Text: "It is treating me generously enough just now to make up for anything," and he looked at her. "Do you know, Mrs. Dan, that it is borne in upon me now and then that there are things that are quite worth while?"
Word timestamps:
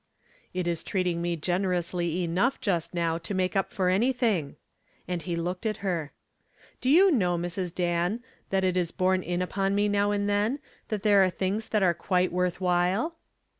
"It 0.51 0.65
is 0.65 0.81
treating 0.83 1.21
me 1.21 1.35
generously 1.35 2.23
enough 2.23 2.59
just 2.59 2.91
now 2.95 3.19
to 3.19 3.35
make 3.35 3.55
up 3.55 3.71
for 3.71 3.87
anything," 3.87 4.55
and 5.07 5.21
he 5.21 5.35
looked 5.35 5.63
at 5.63 5.77
her. 5.85 6.11
"Do 6.81 6.89
you 6.89 7.11
know, 7.11 7.37
Mrs. 7.37 7.71
Dan, 7.75 8.21
that 8.49 8.63
it 8.63 8.75
is 8.75 8.89
borne 8.89 9.21
in 9.21 9.43
upon 9.43 9.75
me 9.75 9.87
now 9.87 10.09
and 10.09 10.27
then 10.27 10.57
that 10.87 11.03
there 11.03 11.23
are 11.23 11.29
things 11.29 11.69
that 11.69 11.83
are 11.83 11.93
quite 11.93 12.31
worth 12.31 12.59
while?" 12.59 13.13